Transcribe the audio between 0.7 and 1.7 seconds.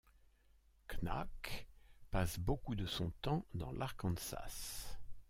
Knaak